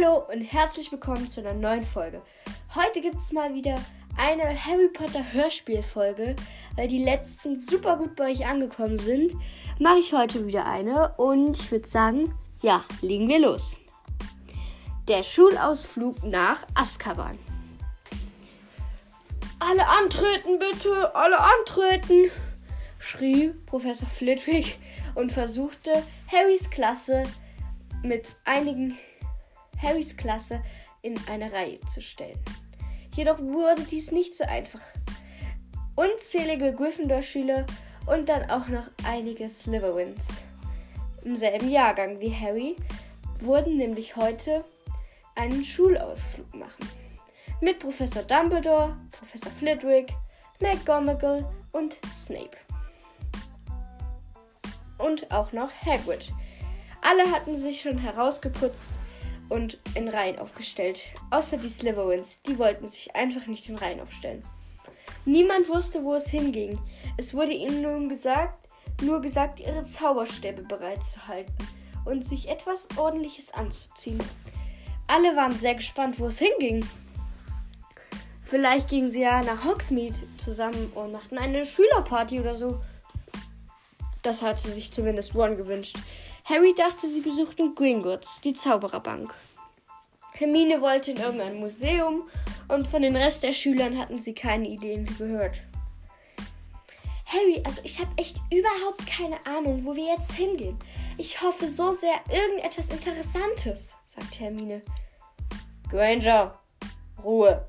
[0.00, 2.22] Hallo und herzlich willkommen zu einer neuen Folge.
[2.76, 3.80] Heute gibt es mal wieder
[4.16, 6.36] eine Harry Potter Hörspielfolge,
[6.76, 9.34] weil die letzten super gut bei euch angekommen sind.
[9.80, 12.32] Mache ich heute wieder eine und ich würde sagen,
[12.62, 13.76] ja, legen wir los.
[15.08, 17.36] Der Schulausflug nach Azkaban.
[19.58, 22.30] Alle antreten bitte, alle antreten,
[23.00, 24.78] schrie Professor Flitwick
[25.16, 27.24] und versuchte Harrys Klasse
[28.04, 28.96] mit einigen
[29.80, 30.62] Harrys Klasse
[31.02, 32.40] in eine Reihe zu stellen.
[33.14, 34.82] Jedoch wurde dies nicht so einfach.
[35.96, 37.66] Unzählige Gryffindor-Schüler
[38.06, 40.44] und dann auch noch einige Slytherins
[41.28, 42.76] im selben Jahrgang wie Harry
[43.40, 44.64] wurden nämlich heute
[45.34, 46.88] einen Schulausflug machen.
[47.60, 50.14] Mit Professor Dumbledore, Professor Flitwick,
[50.60, 52.56] McGonagall und Snape.
[54.98, 56.32] Und auch noch Hagrid.
[57.02, 58.88] Alle hatten sich schon herausgeputzt
[59.48, 61.00] und in Reihen aufgestellt.
[61.30, 64.42] Außer die Slytherins, die wollten sich einfach nicht in Reihen aufstellen.
[65.24, 66.78] Niemand wusste, wo es hinging.
[67.16, 68.68] Es wurde ihnen nun gesagt,
[69.02, 71.52] nur gesagt, ihre Zauberstäbe bereit zu halten
[72.04, 74.22] und sich etwas Ordentliches anzuziehen.
[75.06, 76.84] Alle waren sehr gespannt, wo es hinging.
[78.42, 82.80] Vielleicht gingen sie ja nach Hogsmeade zusammen und machten eine Schülerparty oder so.
[84.22, 85.98] Das hatte sich zumindest Ron gewünscht.
[86.48, 89.34] Harry dachte, sie besuchten Gringotts, die Zaubererbank.
[90.32, 92.26] Hermine wollte in irgendein Museum
[92.68, 95.60] und von den Rest der Schülern hatten sie keine Ideen gehört.
[97.26, 100.78] Harry, also ich habe echt überhaupt keine Ahnung, wo wir jetzt hingehen.
[101.18, 104.80] Ich hoffe so sehr irgendetwas Interessantes, sagte Hermine.
[105.90, 106.58] Granger,
[107.22, 107.68] Ruhe,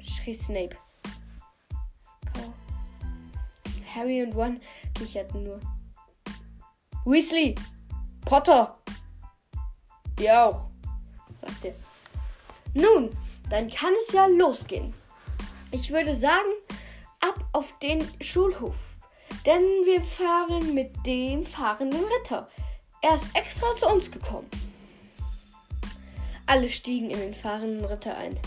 [0.00, 0.76] schrie Snape.
[2.38, 2.52] Oh.
[3.94, 4.60] Harry und Ron
[4.94, 5.60] kicherten nur.
[7.04, 7.54] Weasley,
[8.24, 8.76] Potter.
[10.18, 10.66] Ihr auch,
[11.40, 11.74] sagte er.
[12.74, 13.10] Nun,
[13.48, 14.94] dann kann es ja losgehen.
[15.72, 16.50] Ich würde sagen,
[17.20, 18.96] ab auf den Schulhof.
[19.46, 22.48] Denn wir fahren mit dem fahrenden Ritter.
[23.02, 24.50] Er ist extra zu uns gekommen.
[26.46, 28.38] Alle stiegen in den fahrenden Ritter ein.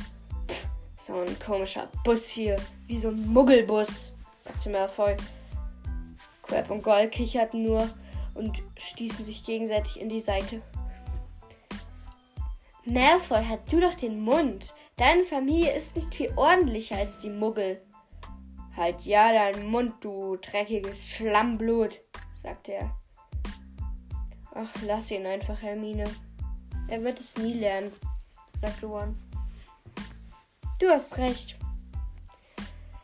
[0.48, 5.16] Pff, so ein komischer Bus hier, wie so ein Muggelbus, sagte Malfoy.
[6.44, 7.90] Crab und Gold kicherten nur
[8.34, 10.62] und stießen sich gegenseitig in die Seite.
[12.86, 14.74] Malfoy, hat du doch den Mund.
[14.98, 17.82] Deine Familie ist nicht viel ordentlicher als die Muggel.
[18.76, 22.00] Halt ja deinen Mund, du dreckiges Schlammblut,
[22.36, 22.96] sagte er.
[24.54, 26.04] Ach, lass ihn einfach, Hermine.
[26.88, 27.94] Er wird es nie lernen,
[28.60, 29.16] sagte Ron.
[30.80, 31.58] Du hast recht.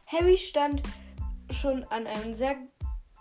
[0.08, 0.84] Harry stand
[1.52, 2.58] schon an einem sehr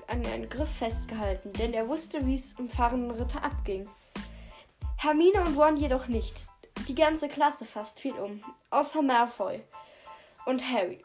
[0.08, 3.88] an einen Griff festgehalten, denn er wusste, wie es im fahrenden Ritter abging.
[4.96, 6.46] Hermine und Ron jedoch nicht.
[6.88, 9.62] Die ganze Klasse fast fiel um, außer Malfoy
[10.46, 11.02] und Harry.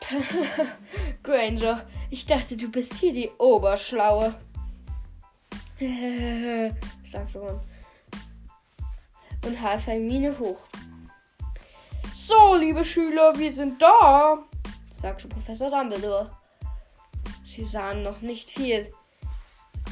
[1.22, 4.34] Granger, ich dachte, du bist hier die Oberschlaue.
[7.04, 7.60] sagte Ron
[9.44, 10.66] und half Hermine hoch.
[12.14, 14.38] So, liebe Schüler, wir sind da,
[14.92, 16.30] sagte Professor Dumbledore.
[17.50, 18.92] Sie sahen noch nicht viel.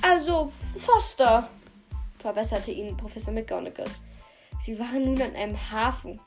[0.00, 1.50] Also, Foster,
[2.16, 3.90] verbesserte ihn Professor McGonagall.
[4.60, 6.20] Sie waren nun an einem Hafen.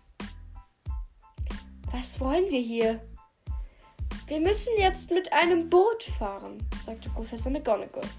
[1.90, 3.00] Was wollen wir hier?
[4.28, 8.10] Wir müssen jetzt mit einem Boot fahren, sagte Professor McGonagall.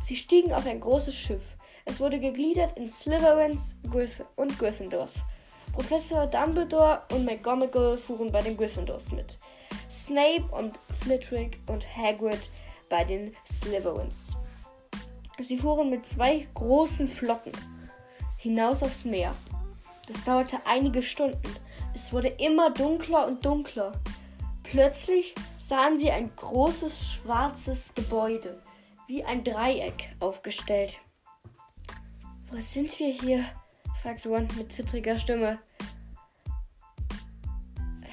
[0.00, 1.44] Sie stiegen auf ein großes Schiff.
[1.84, 5.16] Es wurde gegliedert in Slytherins Griff und Gryffindors.
[5.74, 9.38] Professor Dumbledore und McGonagall fuhren bei den Gryffindors mit.
[9.90, 12.50] Snape und Flitwick und Hagrid
[12.88, 14.36] bei den Slytherins.
[15.40, 17.52] Sie fuhren mit zwei großen Flotten
[18.36, 19.34] hinaus aufs Meer.
[20.06, 21.56] Das dauerte einige Stunden.
[21.94, 23.92] Es wurde immer dunkler und dunkler.
[24.62, 28.62] Plötzlich sahen sie ein großes schwarzes Gebäude,
[29.06, 30.98] wie ein Dreieck aufgestellt.
[32.50, 33.44] Wo sind wir hier?
[34.00, 35.58] fragte Ron mit zittriger Stimme.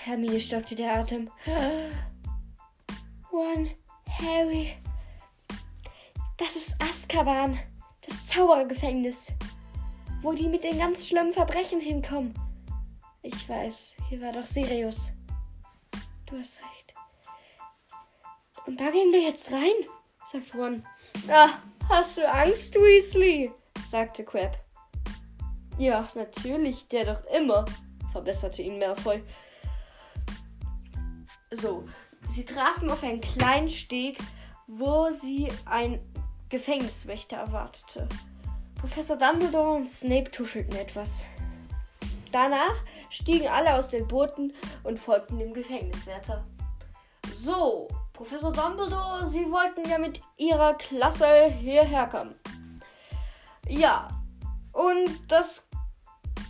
[0.06, 1.32] Hermine stockte der Atem.
[3.32, 3.70] Ron,
[4.10, 4.76] Harry,
[6.36, 7.58] das ist Azkaban,
[8.06, 9.32] das Zauberergefängnis,
[10.22, 12.34] wo die mit den ganz schlimmen Verbrechen hinkommen.
[13.22, 15.14] Ich weiß, hier war doch Sirius.
[16.26, 16.94] Du hast recht.
[18.68, 19.88] Und da gehen wir jetzt rein,
[20.30, 20.86] sagt Ron.
[21.30, 21.50] Ah,
[21.88, 23.54] hast du Angst, Weasley?
[23.90, 24.60] sagte Crab.
[25.78, 27.64] Ja, natürlich, der doch immer,
[28.12, 29.24] verbesserte ihn Malfoy.
[31.62, 31.84] So,
[32.28, 34.18] sie trafen auf einen kleinen Steg,
[34.68, 36.00] wo sie ein
[36.50, 38.08] Gefängniswächter erwartete.
[38.76, 41.26] Professor Dumbledore und Snape tuschelten etwas.
[42.32, 42.76] Danach
[43.10, 44.54] stiegen alle aus den Booten
[44.84, 46.44] und folgten dem Gefängniswärter.
[47.34, 52.36] So, Professor Dumbledore, Sie wollten ja mit Ihrer Klasse hierher kommen.
[53.68, 54.10] Ja,
[54.72, 55.68] und das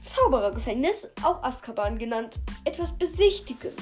[0.01, 3.73] Zauberergefängnis, auch Azkaban genannt, etwas besichtigen.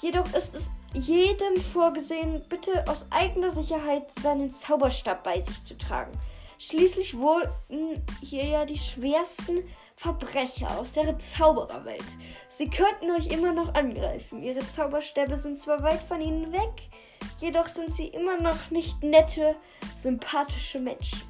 [0.00, 6.12] Jedoch ist es jedem vorgesehen, bitte aus eigener Sicherheit seinen Zauberstab bei sich zu tragen.
[6.58, 9.64] Schließlich wurden hier ja die schwersten
[9.96, 12.04] Verbrecher aus der Zaubererwelt.
[12.48, 14.42] Sie könnten euch immer noch angreifen.
[14.42, 16.88] Ihre Zauberstäbe sind zwar weit von ihnen weg,
[17.38, 19.56] jedoch sind sie immer noch nicht nette,
[19.96, 21.20] sympathische Menschen.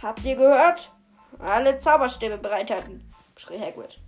[0.00, 0.92] Habt ihr gehört?
[1.40, 4.00] Alle Zauberstäbe bereithalten, schrie Hagrid.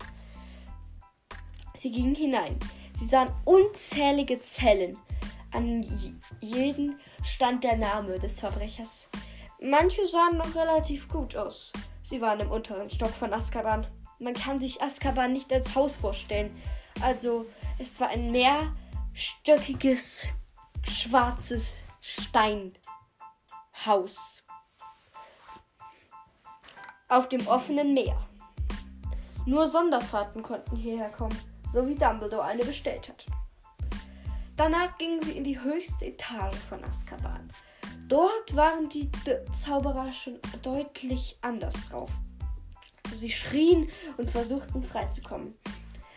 [1.75, 2.59] Sie gingen hinein.
[2.97, 4.97] Sie sahen unzählige Zellen.
[5.53, 5.85] An
[6.41, 9.09] jeden stand der Name des Verbrechers.
[9.61, 11.73] Manche sahen noch relativ gut aus.
[12.03, 13.87] Sie waren im unteren Stock von Azkaban.
[14.19, 16.57] Man kann sich Azkaban nicht als Haus vorstellen.
[17.03, 17.45] Also,
[17.79, 20.29] es war ein mehrstöckiges,
[20.83, 22.73] schwarzes Steinhaus
[27.09, 28.17] auf dem offenen Meer.
[29.45, 31.39] Nur Sonderfahrten konnten hierher kommen
[31.73, 33.27] so wie Dumbledore eine bestellt hat.
[34.57, 37.51] Danach gingen sie in die höchste Etage von Azkaban.
[38.09, 42.11] Dort waren die D Zauberer schon deutlich anders drauf.
[43.13, 45.55] Sie schrien und versuchten freizukommen.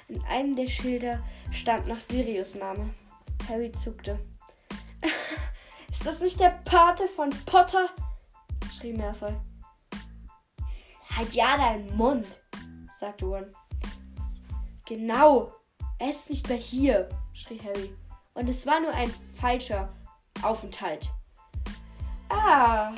[0.07, 2.93] In einem der Schilder stand noch Sirius Name.
[3.47, 4.19] Harry zuckte.
[5.91, 7.89] Ist das nicht der Pate von Potter?
[8.71, 9.35] schrie Malfoy.
[11.15, 12.25] Halt ja deinen Mund,
[12.99, 13.51] sagte Ron.
[14.89, 15.51] Genau,
[15.99, 17.95] er ist nicht mehr hier, schrie Harry.
[18.33, 19.93] Und es war nur ein falscher
[20.41, 21.11] Aufenthalt.
[22.29, 22.95] Ah,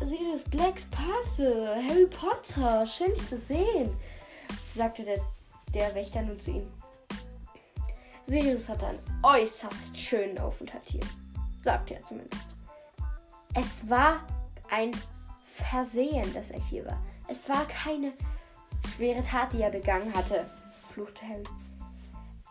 [0.00, 3.94] Sirius Blacks Pate, Harry Potter, schön dich zu sehen,
[4.74, 5.20] sagte der,
[5.74, 6.72] der Wächter nun zu ihm.
[8.24, 11.04] Sirius hatte einen äußerst schönen Aufenthalt hier,
[11.60, 12.46] sagte er zumindest.
[13.52, 14.26] Es war
[14.70, 14.92] ein
[15.44, 16.98] Versehen, dass er hier war.
[17.28, 18.14] Es war keine
[18.96, 20.48] schwere Tat, die er begangen hatte
[20.90, 21.42] fluchte Harry.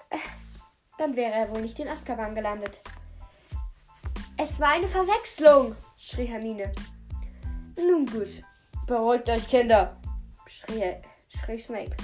[0.10, 0.18] Äh,
[0.98, 2.82] dann wäre er wohl nicht in Azkaban gelandet.
[4.38, 6.72] Es war eine Verwechslung, schrie Hermine.
[7.78, 8.42] Nun gut,
[8.88, 9.98] beruhigt euch, Kinder,
[10.48, 10.96] schrie,
[11.30, 11.96] schrie Snape.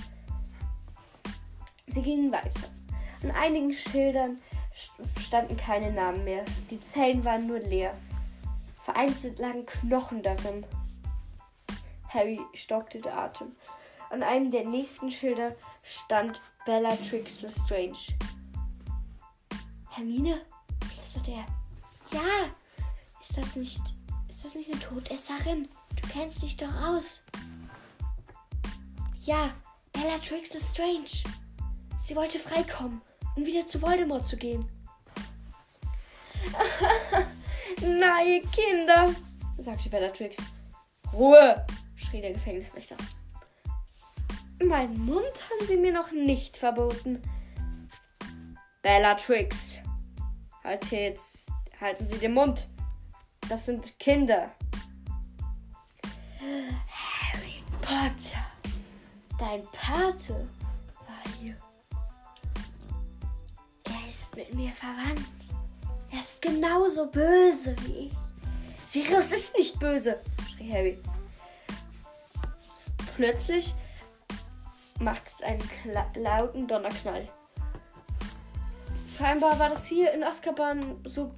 [1.87, 2.69] Sie gingen weiter.
[3.23, 4.41] An einigen Schildern
[5.19, 6.43] standen keine Namen mehr.
[6.69, 7.93] Die Zellen waren nur leer.
[8.83, 10.65] Vereinzelt lagen Knochen darin.
[12.09, 13.55] Harry stockte der Atem.
[14.09, 15.55] An einem der nächsten Schilder
[15.85, 18.17] stand Bellatrix Lestrange.
[19.89, 20.41] Hermine,
[20.89, 21.45] flüsterte er.
[22.11, 22.49] Ja,
[23.21, 23.81] ist das nicht,
[24.27, 25.69] ist das nicht eine Todesserin?
[25.95, 27.21] Du kennst dich doch aus.
[29.21, 29.51] Ja,
[29.93, 31.23] Bellatrix Lestrange.
[31.99, 33.01] Sie wollte freikommen,
[33.35, 34.69] um wieder zu Voldemort zu gehen.
[37.81, 39.13] Nein, Kinder,
[39.57, 40.37] sagte Bellatrix.
[41.13, 41.65] Ruhe,
[41.95, 42.97] schrie der Gefängniswächter.
[44.63, 47.21] Meinen Mund haben sie mir noch nicht verboten.
[48.81, 49.81] Bellatrix.
[50.63, 51.49] Halt jetzt.
[51.79, 52.67] Halten Sie den Mund.
[53.49, 54.51] Das sind Kinder.
[56.39, 58.45] Harry Potter.
[59.37, 60.47] Dein Pate
[61.05, 61.57] war hier.
[63.83, 65.19] Er ist mit mir verwandt.
[66.11, 68.13] Er ist genauso böse wie ich.
[68.85, 70.99] Sirius ist nicht böse, schrie Harry.
[73.15, 73.73] Plötzlich
[74.99, 75.63] macht es einen
[76.15, 77.29] lauten Donnerknall.
[79.17, 81.31] Scheinbar war das hier in Azkaban so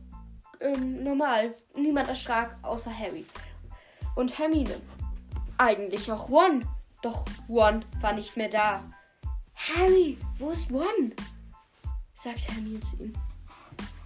[0.59, 1.55] ähm, normal.
[1.75, 3.25] Niemand erschrak außer Harry.
[4.15, 4.81] Und Hermine.
[5.57, 6.67] Eigentlich auch Ron.
[7.01, 8.83] Doch Ron war nicht mehr da.
[9.55, 11.13] Harry, wo ist Ron?
[12.15, 13.13] sagte Hermine zu ihm.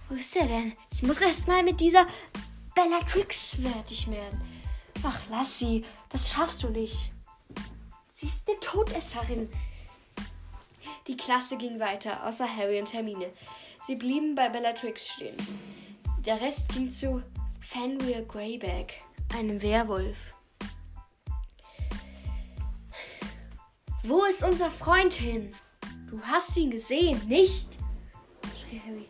[0.08, 0.72] Wo ist er denn?
[0.92, 2.06] Ich muss erst mal mit dieser
[2.74, 4.40] Bellatrix fertig werden.
[5.02, 5.84] Ach, lass sie.
[6.10, 7.12] Das schaffst du nicht.
[8.22, 9.50] Sie ist eine Todesserin.
[11.08, 13.32] Die Klasse ging weiter, außer Harry und Hermine.
[13.84, 15.36] Sie blieben bei Bellatrix stehen.
[16.24, 17.20] Der Rest ging zu
[17.60, 19.02] Fenrir Greyback,
[19.34, 20.34] einem Werwolf.
[24.04, 25.52] Wo ist unser Freund hin?
[26.08, 27.76] Du hast ihn gesehen, nicht?
[28.56, 29.08] schrie Harry.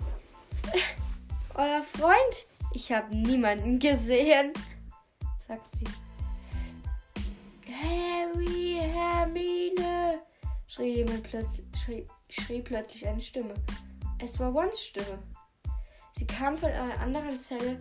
[1.55, 2.47] Euer Freund?
[2.73, 4.55] Ich habe niemanden gesehen,
[5.47, 6.02] sagte sie.
[7.83, 10.21] Harry, Hermine,
[10.67, 13.55] schrie jemand plötzlich, schrie, schrie plötzlich eine Stimme.
[14.23, 15.19] Es war Wons Stimme.
[16.13, 17.81] Sie kam von einer anderen Zelle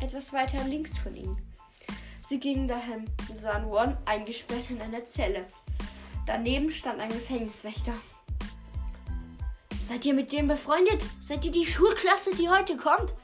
[0.00, 1.36] etwas weiter links von ihnen.
[2.20, 5.46] Sie gingen dahin und sahen Ron eingesperrt in einer Zelle.
[6.26, 7.94] Daneben stand ein Gefängniswächter.
[9.80, 11.04] Seid ihr mit dem befreundet?
[11.20, 13.14] Seid ihr die Schulklasse, die heute kommt?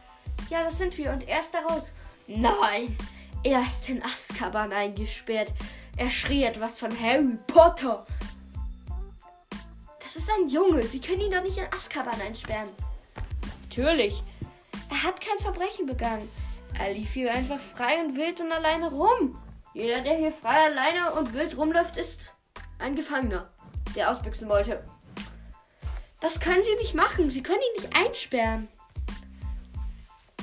[0.51, 1.13] Ja, das sind wir.
[1.13, 1.93] Und er ist da raus.
[2.27, 2.97] Nein,
[3.45, 5.53] er ist in Azkaban eingesperrt.
[5.99, 8.05] Er schrie etwas von Harry Potter.
[9.99, 10.87] Das ist ein Junge.
[10.87, 12.69] Sie können ihn doch nicht in Azkaban einsperren.
[13.63, 14.23] Natürlich.
[14.91, 16.29] Er hat kein Verbrechen begangen.
[16.79, 19.39] Er lief hier einfach frei und wild und alleine rum.
[19.73, 22.35] Jeder, der hier frei, alleine und wild rumläuft, ist
[22.79, 23.51] ein Gefangener,
[23.95, 24.85] der ausbüchsen wollte.
[26.21, 27.31] Das können sie nicht machen.
[27.31, 28.69] Sie können ihn nicht einsperren.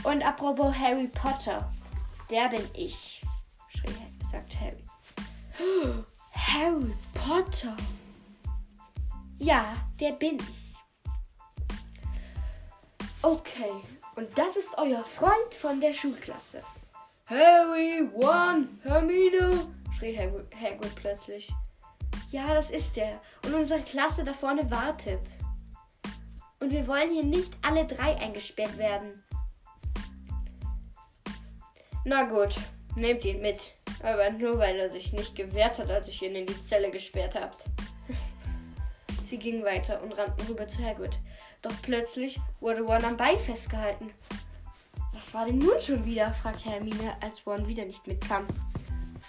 [0.03, 1.71] Und apropos Harry Potter,
[2.29, 3.21] der bin ich,
[3.69, 3.93] schrie,
[4.25, 4.82] sagt Harry.
[6.31, 7.75] Harry Potter.
[9.39, 10.75] Ja, der bin ich.
[13.21, 13.71] Okay,
[14.15, 16.63] und das ist euer Freund von der Schulklasse.
[17.25, 19.67] Harry, One, Hermine,
[19.97, 21.51] schrie Hagrid plötzlich.
[22.31, 23.21] Ja, das ist er.
[23.45, 25.37] Und unsere Klasse da vorne wartet.
[26.59, 29.23] Und wir wollen hier nicht alle drei eingesperrt werden.
[32.05, 32.55] Na gut,
[32.95, 33.73] nehmt ihn mit.
[34.03, 37.35] Aber nur weil er sich nicht gewehrt hat, als ich ihn in die Zelle gesperrt
[37.35, 37.65] habt.
[39.23, 41.17] Sie gingen weiter und rannten rüber zu Hagrid.
[41.61, 44.11] Doch plötzlich wurde Ron am Bein festgehalten.
[45.13, 46.31] Was war denn nun schon wieder?
[46.31, 48.45] fragte Hermine, als Ron wieder nicht mitkam.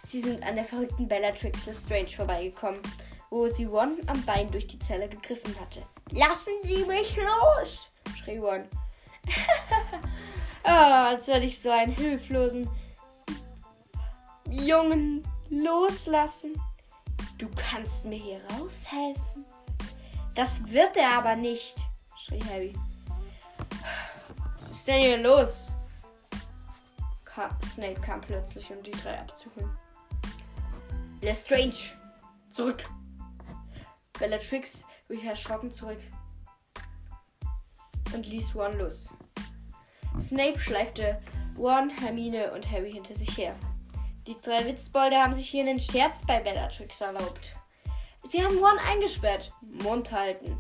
[0.05, 2.81] Sie sind an der verrückten Bellatrix Strange vorbeigekommen,
[3.31, 5.83] wo sie Ron am Bein durch die Zelle gegriffen hatte.
[6.11, 7.91] Lassen Sie mich los!
[8.17, 8.65] schrie Ron.
[10.67, 12.71] Ah, als soll ich so einen hilflosen
[14.63, 16.53] Jungen loslassen.
[17.39, 19.45] Du kannst mir hier raushelfen.
[20.35, 21.77] Das wird er aber nicht,
[22.17, 22.75] schrie Harry.
[24.57, 25.73] Was ist denn hier los?
[27.25, 29.71] Ka Snape kam plötzlich, um die drei abzuholen.
[31.21, 31.93] Lestrange,
[32.51, 32.85] zurück.
[34.19, 36.01] Bellatrix wich erschrocken zurück
[38.15, 39.13] und ließ Ron los.
[40.19, 41.21] Snape schleifte
[41.59, 43.55] Ron, Hermine und Harry hinter sich her.
[44.27, 47.55] Die drei Witzbolde haben sich hier einen Scherz bei Bellatrix erlaubt.
[48.23, 49.53] Sie haben Ron eingesperrt.
[49.61, 50.59] Mund halten.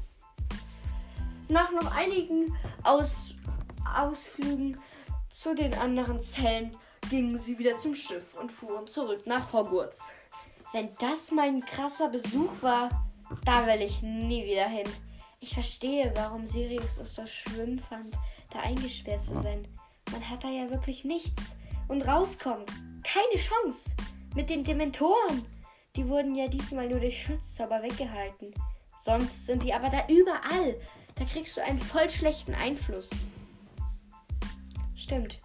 [1.49, 3.35] Nach noch einigen Aus
[3.97, 4.79] Ausflügen
[5.31, 6.77] zu den anderen Zellen
[7.09, 10.13] gingen sie wieder zum Schiff und fuhren zurück nach Hogwarts.
[10.73, 12.89] Wenn das mal ein krasser Besuch war,
[13.45, 14.89] da will ich nie wieder hin.
[15.41, 18.17] Ich verstehe, warum Sirius es so schlimm fand,
[18.51, 19.67] da eingesperrt zu sein.
[20.11, 21.55] Man hat da ja wirklich nichts.
[21.87, 22.73] Und rauskommt.
[23.05, 23.95] Keine Chance.
[24.35, 25.47] Mit den Dementoren.
[25.95, 28.53] Die wurden ja diesmal nur durch Schutzzauber weggehalten.
[29.03, 30.81] Sonst sind die aber da überall.
[31.15, 33.11] Da kriegst du einen voll schlechten Einfluss.
[34.97, 35.39] Stimmt.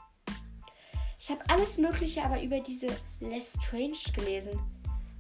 [1.20, 2.88] Ich habe alles Mögliche aber über diese
[3.20, 4.60] Lestrange gelesen.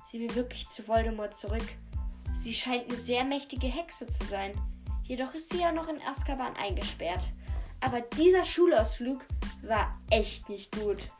[0.05, 1.65] Sie will wirklich zu Voldemort zurück.
[2.33, 4.53] Sie scheint eine sehr mächtige Hexe zu sein.
[5.03, 7.27] Jedoch ist sie ja noch in Azkaban eingesperrt.
[7.81, 9.25] Aber dieser Schulausflug
[9.61, 11.11] war echt nicht gut.